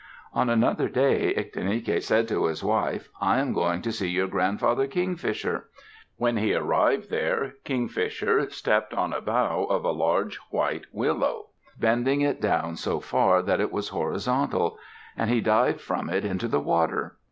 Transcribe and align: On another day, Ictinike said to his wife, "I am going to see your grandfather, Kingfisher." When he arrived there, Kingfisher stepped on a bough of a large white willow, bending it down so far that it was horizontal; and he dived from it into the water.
On 0.33 0.49
another 0.49 0.89
day, 0.89 1.31
Ictinike 1.37 2.01
said 2.01 2.27
to 2.29 2.45
his 2.45 2.63
wife, 2.63 3.09
"I 3.21 3.37
am 3.37 3.53
going 3.53 3.83
to 3.83 3.91
see 3.91 4.09
your 4.09 4.25
grandfather, 4.27 4.87
Kingfisher." 4.87 5.65
When 6.17 6.37
he 6.37 6.55
arrived 6.55 7.11
there, 7.11 7.53
Kingfisher 7.65 8.49
stepped 8.49 8.95
on 8.95 9.13
a 9.13 9.21
bough 9.21 9.67
of 9.69 9.85
a 9.85 9.91
large 9.91 10.37
white 10.49 10.85
willow, 10.91 11.49
bending 11.79 12.21
it 12.21 12.41
down 12.41 12.77
so 12.77 12.99
far 12.99 13.43
that 13.43 13.61
it 13.61 13.71
was 13.71 13.89
horizontal; 13.89 14.79
and 15.15 15.29
he 15.29 15.39
dived 15.39 15.81
from 15.81 16.09
it 16.09 16.25
into 16.25 16.47
the 16.47 16.59
water. 16.61 17.17